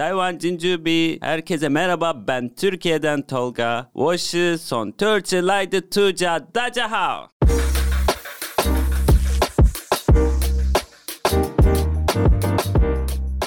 [0.00, 1.18] Taiwan Jinjubi.
[1.20, 2.26] Herkese merhaba.
[2.26, 3.86] Ben Türkiye'den Tolga.
[3.92, 6.38] 我是从土耳其来的涂家。
[6.38, 7.28] 大家好。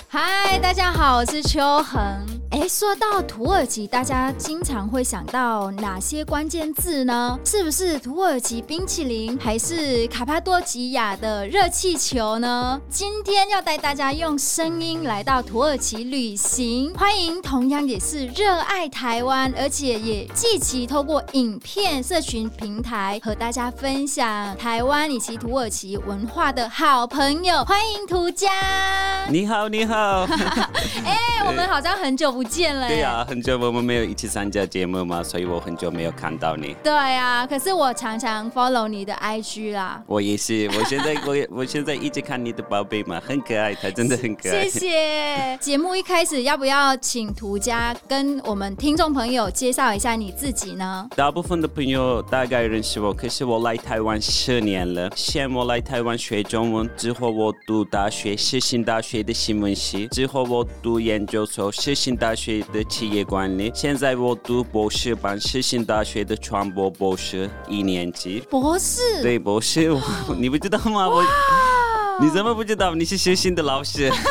[0.08, 2.33] 嗨，大家好，我是秋恒。
[2.54, 7.36] 哎，说到土耳其，大家经常会想到哪些关键字呢？
[7.44, 12.79] 是不是土耳其冰淇淋，还是卡帕多吉亚的热气球呢？
[12.92, 28.48] 今天要带大家用声音来到土耳其旅行，欢迎同样也是热爱台湾，而且也积极透过影片社群平台和大家分享台湾以及土耳其文化的好朋友，欢迎涂家。
[29.27, 30.27] 你好，你好。
[31.04, 32.43] 哎，我们好像很久不。
[32.44, 32.88] 见了。
[32.88, 36.76] 对呀、啊，很久我们没有一起参加节目嘛，所以我很久没有看到你。
[36.84, 40.02] 对呀、啊，可是我常常 follow 你的 IG 啦。
[40.08, 44.68] 我也是，我现在 我我现在一直看你的宝贝嘛，很可爱，他真的很可爱。
[44.68, 45.58] 谢谢。
[45.62, 51.07] 节目一开始要不要请涂家跟我们听众朋友介绍一下你自己呢？
[51.16, 55.10] 大部分的朋友大概认识我，可是我来台湾十年了。
[55.16, 62.34] 先我来台湾学中文，之后我读大学，世新大学的新闻系，之后我读研究所，世新大。
[62.35, 68.39] 学的企业管理，现在我读博士班，世新大学的传播博士一年级。
[68.49, 69.21] 博士？
[69.21, 69.95] 对，博士，
[70.38, 71.07] 你不知道吗？
[71.07, 71.23] 我，
[72.19, 72.95] 你怎么不知道？
[72.95, 74.09] 你是世新的老师。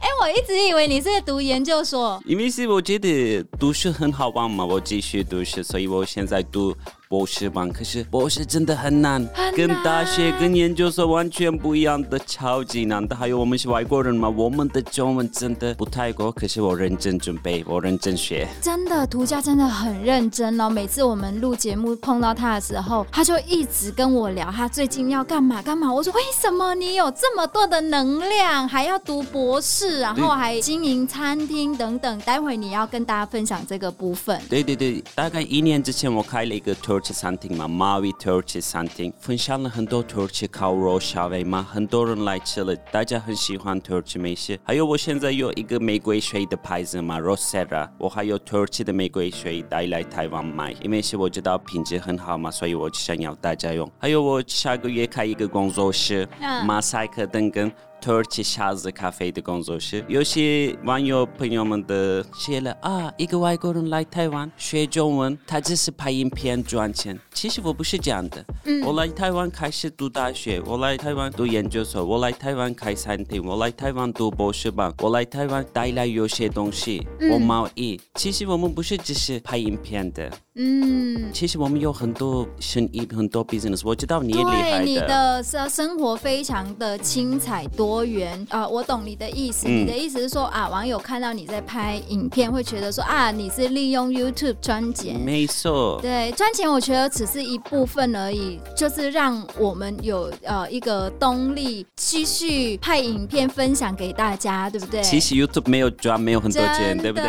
[0.00, 2.20] 哎，我一直以为你是在读研究所。
[2.26, 6.76] 因为是我觉得读书很好玩嘛，我继续读书，所以我现在读。
[7.08, 13.16] 博士班，可是博士真的很难，跟大学、跟研究所完全不一样的，超级难的。
[13.16, 16.30] 还有我们是外国人嘛，我们的中文真的不太够。
[16.30, 18.46] 可是我认真准备，我认真学。
[18.60, 20.68] 真的，涂家真的很认真哦。
[20.68, 25.90] 每次我们录节目碰到他的时候，他就一直跟我聊他最近要干嘛干嘛。
[25.90, 32.20] 我说，为什么你有这么多的能量，还要读博士，然后还经营餐厅等等？
[32.20, 34.38] 待会你要跟大家分享这个部分。
[34.50, 43.80] 对对对，大概一年之前我开了一个土耳其餐厅嘛，Mavi 土耳其餐厅，分享了很多土耳其烤肉、沙威玛，很多人来吃了，大家很喜欢
[44.16, 44.58] 美食。
[44.64, 53.88] 还有我现在有一个玫瑰水的牌子嘛，Rosera，我还有土耳其的玫瑰水带来台湾卖，因为是我知道品质很好嘛，所以我想要大家用。
[54.00, 56.28] 还有我下个月开一个工作室，
[56.66, 57.72] 马赛克灯跟。
[58.08, 67.18] 土耳其沙子咖啡的工作室，有些网友朋友们的写了啊，一个外国人来台湾学中文，他只是拍影片赚钱。
[67.34, 78.00] 其实我不是这样的，嗯，我来台湾开始读大学，我来台湾读研究所，我来台湾开餐厅，我来台湾读博士班，我来台湾带来有些东西，我贸易。
[78.14, 80.32] 其实我们不是只是拍影片的。
[80.60, 83.82] 嗯，其实我们有很多生意，很多 business。
[83.84, 84.84] 我知道你也厉害的。
[84.84, 88.68] 对，你的生生活非常的精彩多元啊，呃！
[88.68, 89.66] 我懂你的意思。
[89.68, 95.18] 嗯，你的意思是说啊，网友看到你在拍影片，会觉得说啊，你是利用 YouTube 赚钱。
[95.20, 95.98] 没错。
[96.00, 105.02] 对，赚钱我觉得只是一部分而已，就是让我们有呃一个动力继续拍影片分享给大家，对不对？
[105.02, 107.28] 其实 YouTube 没有赚，没有很多钱，对不对？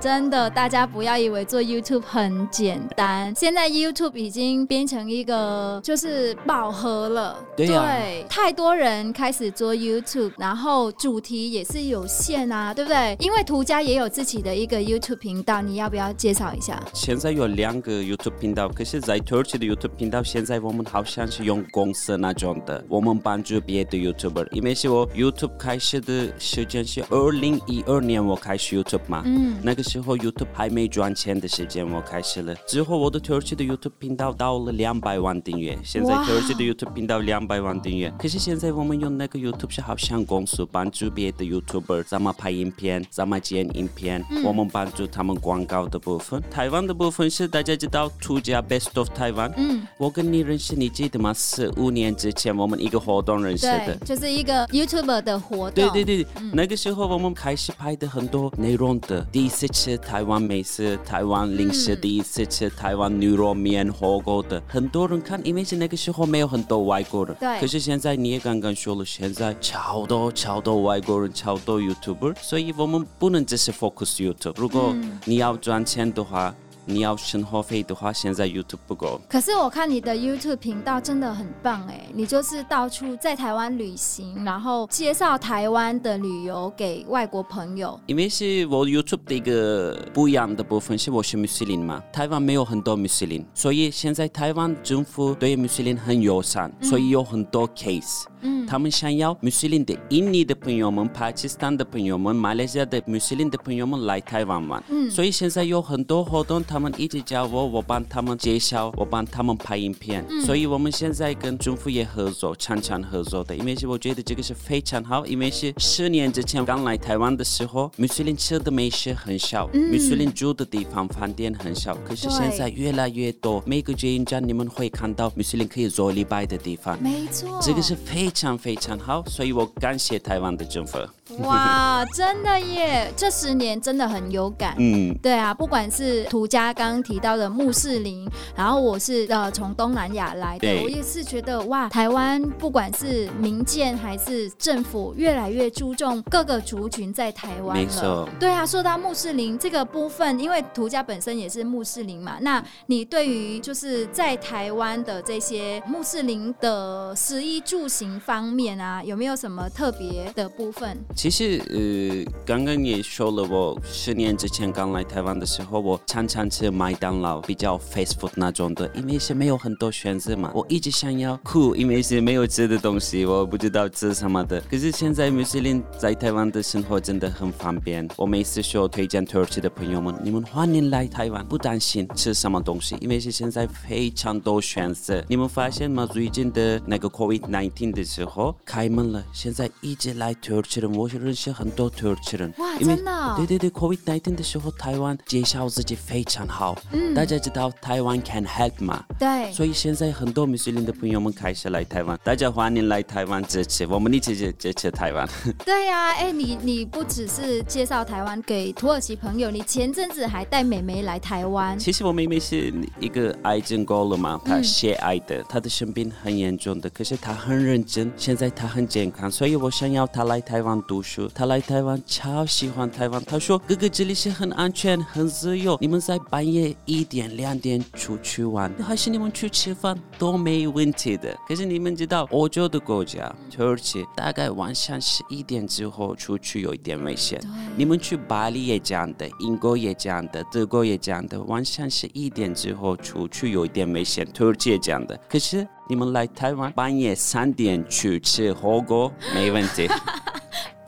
[0.00, 2.32] 真的，大家不要以为做 YouTube 很。
[2.50, 13.16] 简单，现在 YouTube 已经变成一个就是饱和了，对，啊、对，太多人开始做 YouTube，然后主题也是有限啊，对不对？
[13.18, 16.82] 因为涂家也有自己的一个 YouTube 频道，你要不要介绍一下？
[16.92, 32.54] 现在有两个 YouTube 频道，可是，在土耳其的 YouTube 频道，现在我们好像是用公司那种的，我们帮助别的 YouTuber，因为是我 YouTube 开始的时间是二零一二年，我开始 YouTube 嘛，嗯，那个时候 YouTube 还没赚钱的时间，我开始了。
[32.66, 35.78] 之后，我的土耳其的 YouTube 频道到了两百万订阅。
[35.82, 38.12] 现在土耳其的 YouTube 频道两百万订阅。
[38.18, 46.42] 可是现在我们用那个 YouTube 像公司帮助别的 YouTuber 怎么拍影片，怎么剪影片，嗯、我们帮助他们广告的部分。
[46.50, 49.52] 台湾的部分是大家知道出家 Best of Taiwan。
[49.56, 51.32] 嗯，我跟你认识，你记得吗？
[51.32, 55.72] 四五年之前我们一个活动认识的，就是一个 YouTuber 的活动。
[55.72, 62.42] 对对对，嗯、那个时候我们开始拍的很多内容的，第一次吃台湾美食，台湾零食第一次。
[62.52, 67.34] 吃台湾牛肉面、火锅的，很多人看，因为是那个时候没有很多外国人。
[67.38, 67.60] 对。
[67.60, 74.56] 可是现在你也刚刚说了，现在超多超多外国人，超多 YouTuber，所以我们不能只是 focus YouTube。
[74.56, 74.94] 如果
[75.24, 76.54] 你要赚钱的话。
[76.84, 79.20] 你要生活费的话，现在 YouTube 不够。
[79.28, 87.98] 可是我看你的 YouTube 频道真的很棒哎，你就是到处在台湾旅行，然后介绍台湾的旅游给外国朋友。
[88.06, 98.24] 因为是我 YouTube 的一个不一样的部分，是我是穆斯林嘛，台湾没有很多穆斯林，所以现在台湾政府对穆斯林很友善，所以有很多 case。
[98.44, 104.82] 嗯，他们想要穆斯林的印尼的朋友们、巴基斯坦的朋友们、马来西亚的穆斯林的朋友们来台湾玩。
[104.88, 106.60] 嗯，所以现在有很多活动。
[106.72, 113.54] 他们一直叫我，我帮他们介绍，我帮他们拍影片，嗯、所以我们现在跟政府也合作，常常合作的。
[113.54, 121.94] 因为是我觉得这个是非常好，因为是十年之前刚来台湾的时候，穆斯林吃的美食很少，穆斯林住的地方饭店很少。
[122.06, 126.98] 可是现在越来越多，每个捷运站你们会看到穆斯林可以做礼拜的地方。
[127.02, 130.96] 没错，这个是非常非常好，所以我感谢台湾的政府。
[131.40, 133.12] 哇，真的耶！
[133.16, 134.74] 这十年真的很有感。
[134.78, 147.82] 嗯，对啊，不管是涂家刚刚提到的穆斯林，然后我是呃从东南亚来的，我也是觉得哇，台湾不管是民间还是政府，越来越注重各个族群在台湾了。
[147.82, 148.28] 没错。
[148.38, 160.98] 对啊，说到穆斯林这个部分，因为涂家本身也是穆斯林嘛，那你对于就是在台湾的这些穆斯林的食衣住行方面啊，有没有什么特别的部分？
[161.22, 170.50] 其实，呃，刚刚也说了，我十年之前刚来台湾的时候，我常常吃麦当劳，比较 fast food 那种的，因为是没有很多选择嘛。
[170.52, 174.60] 我一直想要酷，因为是没有吃的东西，我不知道吃什么的。
[174.62, 178.08] 可是现在穆斯林在台湾的生活真的很方便。
[178.16, 185.24] 我每次说推荐土耳其的朋友们，你们欢迎来台湾，不担心吃什么东西，因为是现在非常多选择。
[185.28, 186.04] 你们发现吗？
[186.04, 191.11] 最近的那个 COVID-19 的时候开门了，现在一直来土耳其的我。
[191.18, 193.34] 认识很多土耳其人，哇，真的、哦？
[193.36, 196.76] 对对对，COVID-19 的时候，台湾介绍自己非常好。
[196.92, 199.04] 嗯，大家知道台湾 can help 嘛？
[199.18, 205.28] 对，所以现在很多穆斯林的朋友们开始来台湾，大家欢迎来台湾支持，我们一起支支持台湾。
[205.64, 211.78] 对呀、啊，哎，你你不只是介绍台湾给土耳其朋友，你前阵子还带妹妹来台湾。
[211.78, 221.26] 其实我妹妹是一个癌症过了嘛，她血癌的，她的生病很严重的，可是她很认真，现在她很健康，所以我想要她来台湾读书。
[221.34, 225.78] 他来台湾超喜欢台湾，他说哥哥这里是很安全、很自由。
[225.80, 231.34] 你们在半夜一点、两点出去玩，还是你们去吃饭都没问题的。
[231.48, 237.40] 可是你们知道欧洲的国家，土耳其大概晚上十一点之后出去有一点危险。
[237.74, 244.26] 你们去巴黎也这样的，英国也这样的，德国也这样的，晚上十一点之后出去有一点危险。
[244.34, 249.88] 土耳其也这样的，可是你们来台湾半夜三点去吃火锅没问题。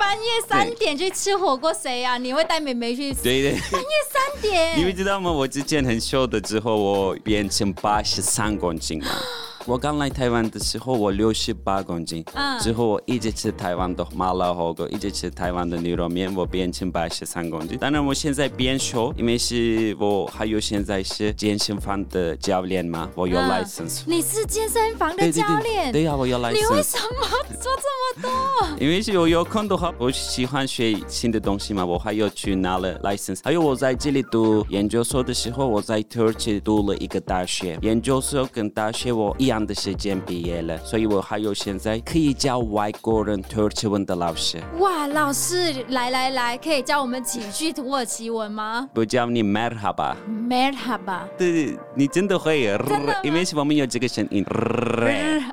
[0.05, 2.19] 半夜三点去吃火锅，谁呀？
[2.19, 3.23] 你会带妹妹去吃？
[3.23, 3.53] 对对。
[3.73, 5.33] 半夜三点，你们知道吗？
[5.33, 9.09] 我之前很瘦的，之后我变成八十三公斤了。
[9.67, 12.23] 我刚来台湾的时候，我六十八公斤。
[12.35, 12.61] 嗯。
[12.61, 17.79] 之后我一直吃台湾的麻辣火锅，一直吃台湾的牛肉面，我变成八十三公斤。
[17.79, 24.03] 当然我现在变瘦，因为是我还有现在是健身房的教练嘛，我有 license。
[24.05, 25.91] 你是健身房的教练？
[25.91, 26.53] 对呀，我有 license。
[26.53, 27.27] 你为什么
[27.59, 28.64] 做这么多？
[28.79, 33.41] 因为是我有空的话，我喜欢学新的东西嘛，我还有去拿了 license。
[33.43, 39.65] 还有我在这里读研究所的时候，我在土耳其读了一个大学，研究所跟大学我一样。
[39.65, 44.61] 的时间毕业了，所以我还有现在可以教外国人土耳其文的老师。
[44.79, 48.87] 哇，老师，来来来，可以教我们几句土耳其文吗？
[48.93, 50.15] 不教你 merhaba。
[50.29, 51.21] merhaba。
[51.39, 52.65] 对，你真的会？
[52.87, 53.17] 真的？
[53.23, 54.45] 因为是我们有这个声音。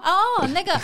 [0.04, 0.78] 哦，那个，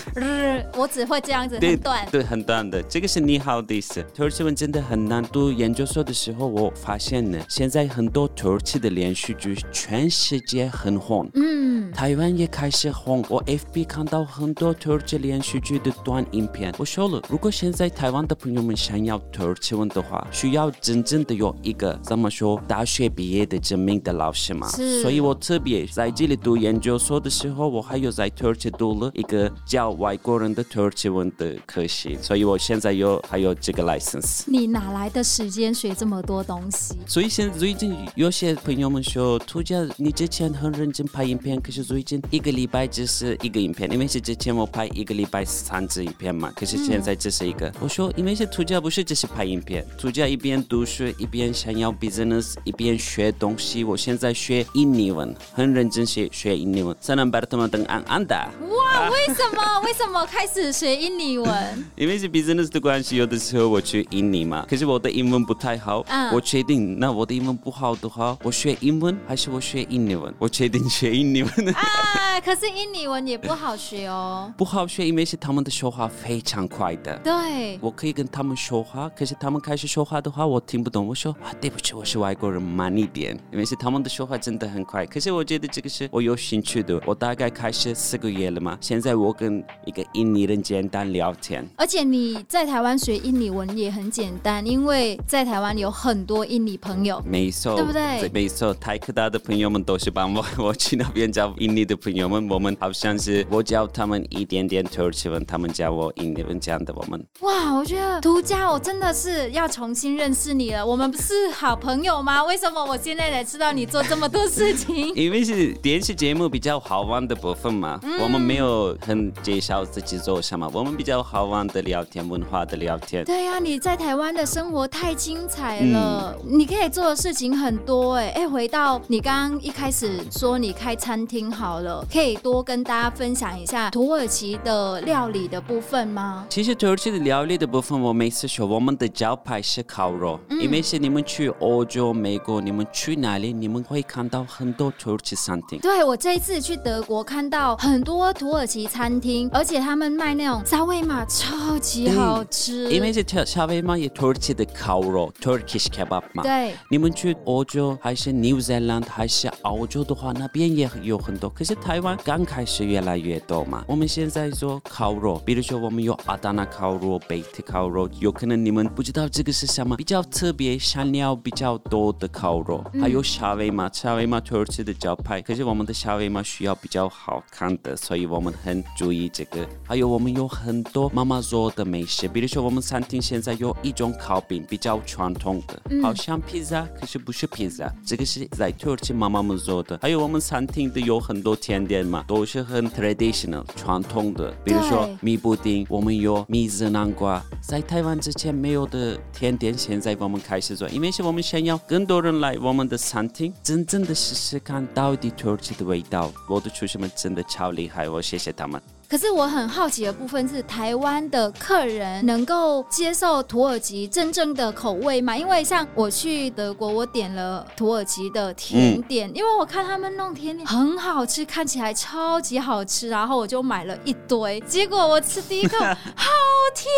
[0.77, 2.07] 我只会这样子，很短。
[2.09, 2.83] 对，很短的。
[2.83, 4.03] 这个是你好的意思。
[4.13, 5.23] 土耳其文真的很难。
[5.31, 11.29] 读研究所的时候，我发现呢，现在很多土耳其的连续剧全世界很红。
[11.35, 11.91] 嗯。
[11.93, 13.23] 台湾也开始红。
[13.29, 24.67] 我 FB 看到很多土耳其连续剧的短影片，我说了，如果现在台湾的朋友们想要土耳其文的话，需要真正的有一个怎么说大学毕业的证明的老师嘛。
[24.69, 25.01] 是。
[25.01, 34.43] 所以我特别在这里读研究所的时候，我还有在土耳其读了一个教外国人的土耳其文的科系，所以我现在有还有这个 license。
[34.47, 36.95] 你哪来的时间学这么多东西？
[37.05, 42.87] 所以现在最近有些朋友们说，涂家你之前很认真拍影片，可是最近一个礼拜。
[42.87, 47.67] 只是一个影片，因为是之前我拍一个礼拜三支影片嘛，可是现在只是一个。
[47.67, 53.83] 嗯、我说，因为是涂家不是只是拍影片，涂家一边读书一边想要 business，一边学东西。
[53.83, 56.95] 我现在学印尼文，很认真学学印尼文。
[57.03, 58.47] Senang bertemu dengan Anda。
[58.69, 59.79] 哇，为什么？
[59.83, 61.85] 为什么开始学印尼文？
[62.07, 66.05] 因为是 business 的关系，有的时候我去印尼嘛，可是我的英文不太好。
[66.07, 70.33] 嗯、我确定，那我的英文不好的话，我学英文还是我学印尼文？
[70.39, 71.51] 我确定学印尼文。
[71.75, 74.49] 啊，可是印尼文也不好学哦。
[74.57, 77.19] 不好学，因为是他们的说话非常快的。
[77.25, 81.05] 对，我可以跟他们说话，可是他们开始说话的话，我听不懂。
[81.05, 83.37] 我说啊，对不起，我是外国人，慢一点。
[83.51, 85.05] 因为是他们的说话真的很快。
[85.05, 87.01] 可是我觉得这个是我有兴趣的。
[87.05, 91.67] 我大概开始四个月了嘛，现在我跟一个印尼人简单聊天。
[91.75, 97.21] 而且你在台湾学印尼文也很简单，因为在台湾有很多印尼朋友。
[97.25, 98.29] 没错，对不对？
[98.33, 107.23] 没错，台科大的朋友们都是帮我，我去那边教印尼的朋友们，我们好像是我教他们一点点土耳其文，他们教我印尼文，这样的我们。
[107.41, 110.85] 哇，我觉得涂家，我真的是要重新认识你了。
[110.85, 112.43] 我们不是好朋友吗？
[112.43, 115.13] 为什么我现在才知道你做这么多事情？
[115.15, 123.23] 因为是电视节目比较好玩的部分嘛，嗯、我们没有很介绍自己做什么，我们比较好玩的聊天，文化的聊天。
[123.25, 136.45] 对呀、啊，你在台湾的生活太精彩了，嗯、你可以做的事情很多哎哎，回到你刚刚一开始说你开餐厅好了，可以多跟大家分享一下土耳其的料理的部分吗？
[136.49, 145.79] 其实土耳其的料理的部分，我每次说我们的招牌是烤肉，嗯、因为是你们去欧洲、美国，你们去哪里，你们会看到很多土耳其餐厅。
[145.79, 152.87] 对，我这一次去德国看到很多土耳其餐厅，而且他们卖那种沙威玛超级好吃。
[152.91, 156.43] 因为是沙威玛也土耳其的烤肉，Turkish kebab 嘛。
[156.43, 161.49] 对，你们去欧洲还是 New Zealand 还是澳洲的话，那边也有很多。
[161.49, 163.83] 可是台湾刚开始越来越多嘛。
[163.87, 175.41] 我们现在做烤肉，比如说我们有阿达纳烤肉、贝特烤肉，有可能你们不知道这个是什么，比较特别、香料比较多的烤肉，还有沙威玛，沙威玛土耳其的招牌。
[175.41, 179.67] 可是我们的沙威玛需要比较好看的，所以我们很注意这个。
[179.83, 189.97] 还有我们有很多妈妈做的美食，比如说我们餐厅现在有一种烤饼，比较传统的，好像披萨，可是不是披萨，这个是在土耳其妈妈们做的。
[190.01, 206.31] 还有我们餐厅的有很多甜点嘛，都是很 traditional 传统的，比如说米布丁，我们有米子南瓜，在台湾之前没有的甜点，现在我们开始做，因为是我们想要更多人来我们的餐厅，真正的试试看到底土耳其的味道。
[206.47, 208.81] 我的厨师们真的超厉害，我谢谢他们。
[209.09, 215.35] 可是我很好奇的部分是，台湾的客人能够接受土耳其真正的口味吗？
[215.37, 224.59] 因为像我去德国，我点了土耳其的甜点，嗯、因为我看他们弄甜点很好吃，看起来超级好吃，然后我就买了一堆。
[224.67, 226.29] 结果我吃第一口， 好
[226.75, 226.91] 甜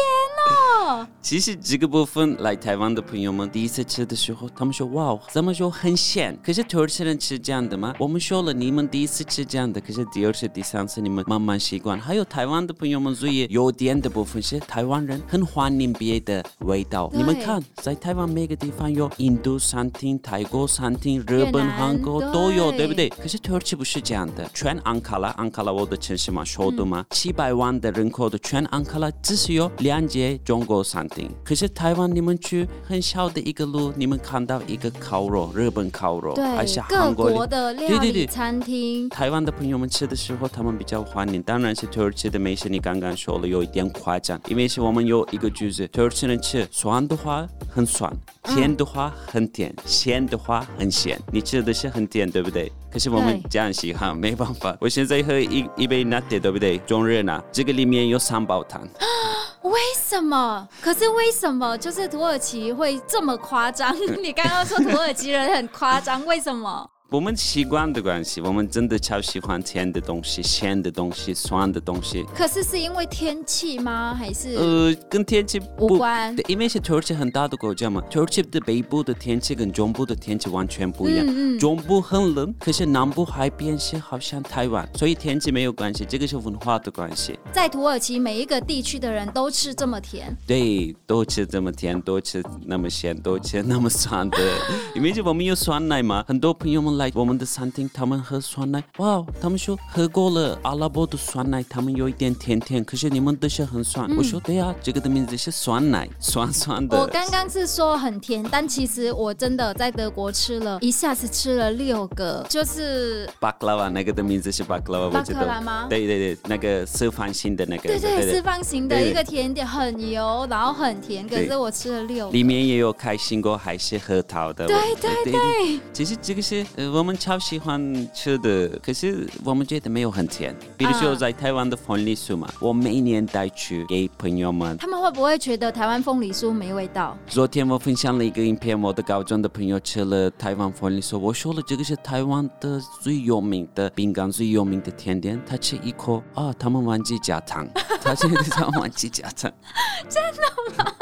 [0.88, 1.08] 哦！
[1.22, 7.94] 其实这个部分来台湾的朋友们第一次吃的时候，他们说：“哇，怎么说很咸？”可是土耳其人吃这样的吗？
[8.00, 11.99] 我们说了，你们第一次吃这样的，可是第二次、第三次你们慢慢习惯。
[12.00, 17.10] 还有台湾的朋友们注意，有点的部分是台湾人很欢迎别的味道。
[17.14, 23.10] 你们看，在台湾每个地方有印度餐厅、泰国餐厅、日本、韩国都有，对不对？
[23.10, 24.50] 可是土耳其不是这样的。
[24.54, 31.30] 全安卡拉，安卡拉我的城市嘛，首都嘛，七百万的人口的全安卡拉只是有两间中国餐厅。
[31.44, 39.10] 可是台湾，你们去很小的一个路，你们看到一个烤肉，日本烤肉，还是韩国，的料理餐厅。
[39.10, 41.89] 对对对，台湾的朋友们吃的时候，他们比较欢迎，当然是。
[41.92, 48.12] 土耳其的美食你刚刚说了有一点夸张，因为是我们有一个句子，土耳其人吃酸的话很酸，
[48.44, 51.20] 甜的话很甜，咸的话很咸。
[51.32, 52.72] 你吃的是很甜，对不对？
[52.92, 54.78] 可是我们这样喜欢，没办法。
[54.80, 56.78] 我现在喝一一杯拿铁，对不对？
[56.80, 58.82] 中热拿，这个里面有三宝汤。
[59.64, 60.68] 为什么？
[60.82, 63.96] 可是为什么就是土耳其会这么夸张？
[64.22, 66.90] 你刚刚说土耳其人很夸张，为什么？
[67.12, 72.24] 我们习惯的关系，我们真的超喜欢甜的东西、咸的东西、酸的东西。
[72.36, 74.14] 可是是因为天气吗？
[74.14, 76.36] 还是呃，跟天气无关？
[76.36, 81.26] 对，因为是土耳其很大的国家嘛，土耳其的北部的天气跟中部的天气完全不一样。
[81.26, 81.60] 嗯嗯。
[81.60, 87.40] 中部很冷，可是南部海边是好像台湾，所以天气没有关系，这个是文化的关系。
[87.52, 90.38] 在土耳其每一个地区的人都吃这么甜？
[90.46, 94.38] 对，都吃这么甜，都吃那么咸，都吃那么酸的。
[94.94, 96.99] 因为就我们有酸奶嘛，很多朋友们。
[97.00, 104.06] 来我们的餐厅，他们喝酸奶，哇，他们说喝过了阿拉伯的酸奶，他们有一点甜甜，可是你们的是很酸。
[104.12, 107.00] 嗯、我说对啊，这个的名字是酸奶，酸酸的。
[107.00, 115.88] 我刚刚是说很甜，但其实我真的在德国吃了一下子吃了六个，就是巴克拉瓦，那个的名字是巴克拉瓦，巴克拉吗？
[115.90, 124.68] 对对对，那个四方形的那个，对对，四方形的一个甜点，很油，然后很甜，可是我吃了六个，里面也有开心果还是核桃的。
[124.68, 130.56] 对对对，对，对，其实这个是呃我们超喜欢吃的，可是我们觉得没有很甜。
[130.78, 137.18] 比如说在台湾的凤梨酥嘛，啊、我每年带去给朋友们，他们会不会觉得台湾凤梨酥没味道？
[137.28, 147.68] 昨天我分享了一个影片，我的高中的朋友吃了台湾凤梨酥，我说了这个是台湾的最有名的饼干，最有名的甜点，他吃一口啊，他们忘记加糖，
[148.02, 149.52] 他现在他忘记加糖，
[150.10, 150.94] 真的吗？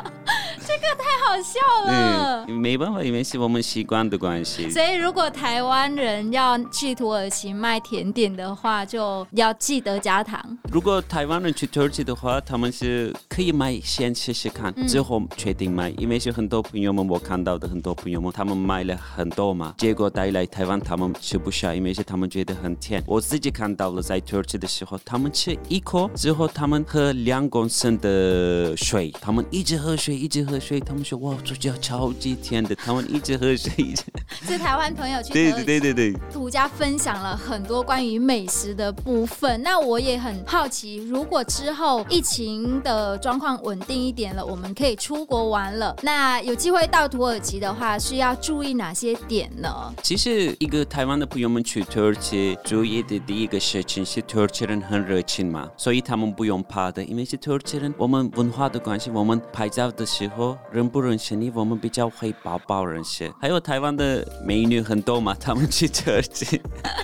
[0.60, 2.46] 这个太好笑了。
[2.48, 4.70] 嗯，没办法，因为是我们习惯的关系。
[4.70, 10.58] 所以，如果台湾人要去土耳其卖甜点的话，就要记得加糖。
[10.72, 15.90] 如果台湾人去土耳其的话，他们是可以买，先试试看，之后确定买。
[15.98, 23.04] 因为是很多朋友们，我看到的很多朋友们，他们买了很多嘛，结果带来台湾，他们吃不下，因为是他们觉得很甜。
[23.08, 30.58] 我自己看到了，在土耳其的时候，他们吃一口之后，他们喝两公升的水，他们一直喝水，一直喝。
[30.60, 33.94] 水他们说哇，这家超级甜的，他们一直喝水。
[34.46, 39.62] 是台湾朋友去对对对对对，独家分享了很多关于美食的部分。
[39.62, 49.94] 那我也很好奇，如果之后疫情的状况稳定一点了，我们可以出国玩了，那有机会到土耳其的话，需要注意哪些点呢？
[50.02, 60.37] 其实一个台湾的朋友们去土耳其注意的第一个事情是土耳其人很热情嘛，所以他们不用怕的，因为是土耳其人，我们文化的关系，我们拍照的时候。
[60.72, 61.50] 认不认识你？
[61.54, 63.32] 我们比较会抱抱人些。
[63.42, 66.62] 还有台湾的美女很多嘛，他们去土耳其，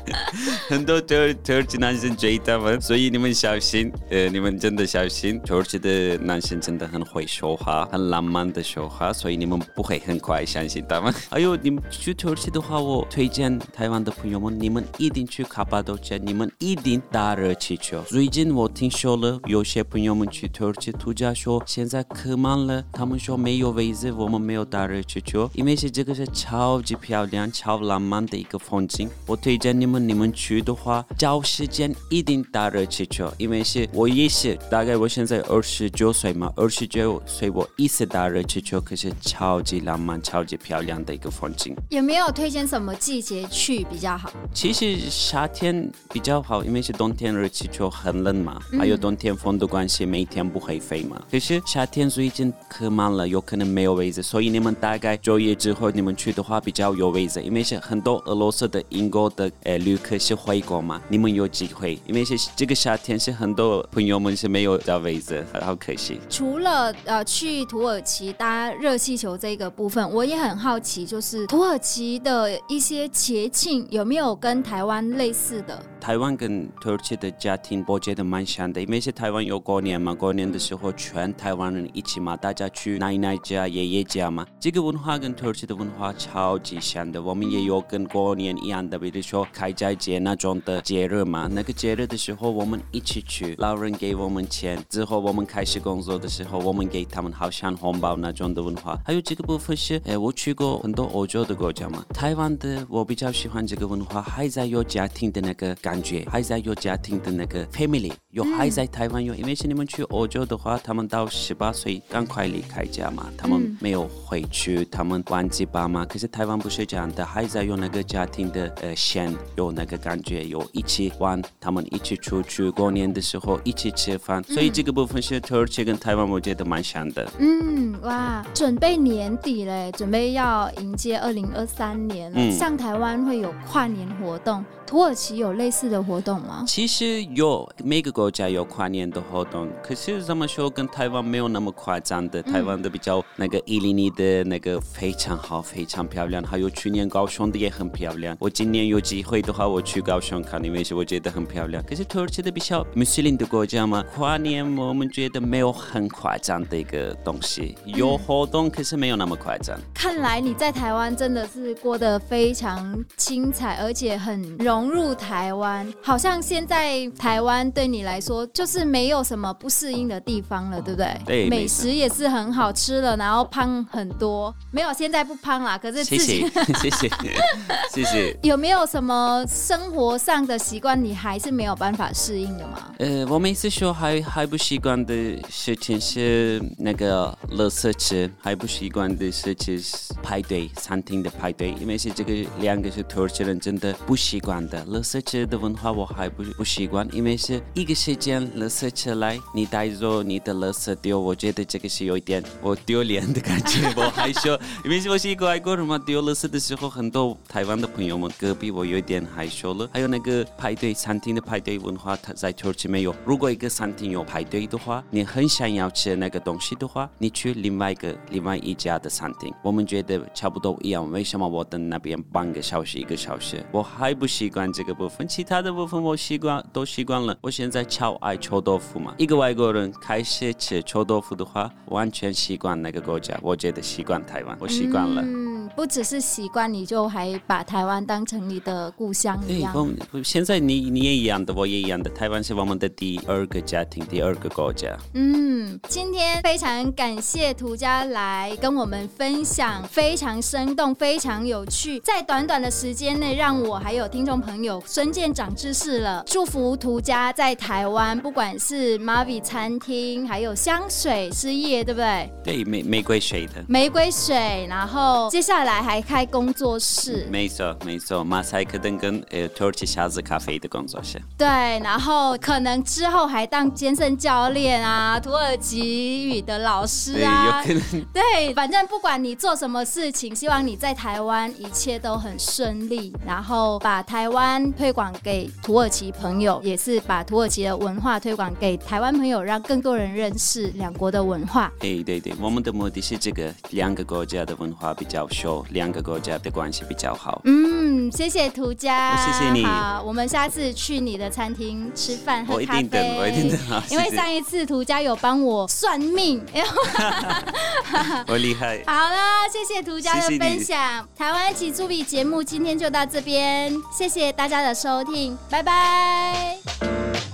[0.70, 5.40] 很多土耳土耳其男生追他们，所以你们小心，呃，你们真的小心。
[5.42, 11.14] 土耳其的男生真的很会说话，很浪漫的说话，所以你们不会很快相信他们。
[11.30, 18.02] 还有你们去土耳其的话，我推荐台湾的朋友们，你们一定去卡巴多奇，你们一定打热气球。
[18.04, 23.34] 最近我听说了，有些朋友们去土耳其度假说现在可慢了，他们说。
[23.44, 29.10] 没有位置，我们没有打热气球，因为是这个是超级漂亮、超浪漫的一个风景。
[29.26, 41.76] 我推荐你们，你们去的话，找时间一定打热气球，因为是我也是，大概我现在二十九岁嘛，二十九岁我一次打热气球，可是超级浪漫、超级漂亮的一个风景。
[41.90, 44.32] 有没有推荐什么季节去比较好？
[44.54, 51.22] 其实夏天比较好，因为是冬天热气球很冷嘛，还有冬天风的关系，每天不会飞嘛。
[51.30, 53.28] 可是夏天最近客满了。
[53.28, 66.20] 有可能没有位置，所以你们大概九月之后你们去的话比较有位置，因为是很多俄罗斯的、英国的呃旅客是回国嘛，你们有机会，因为是这个夏天是很多朋友们是没有找位置，好可惜。
[66.30, 75.82] 除了呃去土耳其搭热气球这个部分，我也很好奇，就是土耳其的一些节庆有没有跟台湾类似的？
[76.00, 87.22] 台湾跟土耳其的家庭我觉得蛮像的，因为是台湾有过年嘛，过年的时候全台湾人一起嘛，大家去奶奶家、爷爷家嘛，这个文化跟土耳其的文化超级像的。
[87.22, 99.00] 我们也有跟过年一样的，比如说开斋节那种的节日嘛，那个节日的时候我们一起去，老人给我们钱，之后我们开始工作的时候，我们给他们好像红包那种的文化。
[99.06, 116.06] 还有这个部分是，哎，我去过很多欧洲的国家嘛，台湾的我比较喜欢这个文化，还在有家庭的那个感觉，还在有家庭的那个 family，有还在台湾有，因为是你们去欧洲的话，他们到十八岁赶快离开家嘛，他们没有回去，他们忘记爸妈。
[116.06, 127.30] 可是台湾不是这样的，还在用那个家庭的呃线，有那个感觉，有一起玩，他们一起出去过年的时候一起吃饭，所以这个部分是土耳其跟台湾我觉得蛮像的。
[127.40, 134.64] 嗯，哇，准备年底嘞，准备要迎接二零二三年嗯，像台湾会有跨年活动。
[134.86, 136.66] 土耳其有类似的活动吗？
[136.68, 142.44] 其实有，每个国家有跨年的活动，可是怎么说跟台湾没有那么夸张的。
[142.44, 146.42] 台湾的比较那个一零一的那个非常好，非常漂亮。
[146.44, 148.38] 还有去年高雄的也很漂亮。
[148.40, 151.84] 我今年有机会的话，我去高雄看，因为是我觉得很漂亮。
[151.84, 159.78] 可是土耳其的比较穆斯林的国家嘛，跨年我们觉得没有很夸张的一个东西，有活动，可是没有那么夸张。
[159.94, 164.94] 看来你在台湾真的是过得非常精彩，而且很融。
[164.94, 171.18] 入台，湾，好像现在台湾对你来说就是没有什么不适应的地方了，对不对？
[171.26, 177.10] 对，美食也是很好吃了，然后胖很多，没有现在不胖啦，可是谢谢谢谢
[177.92, 178.38] 谢谢。
[178.44, 182.94] 有没有什么生活上的习惯你还是没有办法适应的吗？
[183.00, 185.14] 呃，我每次说还还不习惯的
[185.50, 194.84] 事情是那个垃圾车，还不习惯的事情是排队餐厅的排队，因为是这个两个是土耳其人真的不习惯的。
[194.86, 209.90] 垃圾车的文化我还不不习惯，因为是一个时间垃圾车来，你带走你的垃圾丢，我觉得这个是有一点我丢脸的感觉， 我害羞，因为我是一个外国人嘛，丢垃圾的时候很多台湾的朋友们隔壁我有点害羞了。
[209.94, 213.16] 还有那个排队餐厅的排队文化，它在土耳其没有。
[213.26, 221.10] 如果一个餐厅有排队的话，你很想要吃那个东西的话，你去另外一个另外一家的餐厅，我们觉得差不多一样。
[221.12, 223.64] 为什么我等那边半个小时一个小时？
[223.72, 227.38] 我还不习惯这个部分，其他的部分我习惯都习惯了。
[227.42, 233.40] 我现在超爱臭豆腐嘛，一个外国人开始吃臭豆腐的话，完全习惯那个国家。
[233.42, 235.53] 我觉得习惯台湾，我习惯了。
[235.76, 239.74] 不只是习惯，你就还把台湾当成你的故乡一样。
[240.12, 242.10] 我现在你你也一样的，我也一样的。
[242.10, 244.96] 台湾是我们的第二个家庭，第二个国家。
[245.14, 252.00] 嗯，今天非常感谢涂家来跟我们分享，非常生动，非常有趣。
[252.00, 256.24] 在短短的时间内，让我还有听众朋友瞬间长知识了。
[256.26, 262.32] 祝福涂家在台湾，不管是 Mavi 餐厅，还有香水事业，对不对？
[262.44, 267.28] 对，玫玫瑰水的玫瑰水，然后接下来还开工作室。
[267.30, 271.22] 没错，没错，马赛克灯跟呃土耳其小子咖啡的工作室。
[271.38, 271.48] 对，
[271.80, 277.62] 然后可能之后还当健身教练啊，土耳其语的老师啊。
[277.64, 278.06] 对，有可能。
[278.14, 291.72] 对，反正不管你做什么事情，希望你在台湾一切都很顺利，然后把台湾推广给土耳其朋友，也是把土耳其的文化推广给台湾朋友，让更多人认识两国的文化。
[291.80, 297.42] 对对对，我们的目的是这个，两个国家的文化比较熟，两个国家的关系比较好。
[297.44, 299.66] 嗯，谢谢涂家，谢谢你。
[299.66, 302.66] 好，我们下次去你的餐厅吃饭喝咖啡。
[302.66, 303.84] 我一定等，我一定等。
[303.90, 306.42] 因为上一次涂家有帮我算命，
[308.28, 308.82] 我厉害。
[308.88, 309.18] 好了，
[309.52, 311.06] 谢谢涂家的分享。
[311.18, 317.33] 台湾起助比节目今天就到这边，谢谢大家的收听，拜拜。